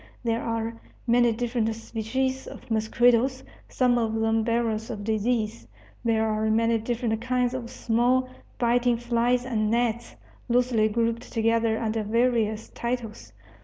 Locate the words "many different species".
1.05-2.47